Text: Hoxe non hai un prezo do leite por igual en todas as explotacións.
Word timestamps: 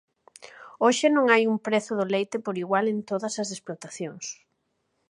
Hoxe 0.85 1.07
non 1.15 1.25
hai 1.31 1.43
un 1.53 1.57
prezo 1.67 1.91
do 1.99 2.05
leite 2.13 2.37
por 2.45 2.55
igual 2.63 2.85
en 2.93 2.99
todas 3.09 3.33
as 3.41 3.49
explotacións. 3.55 4.25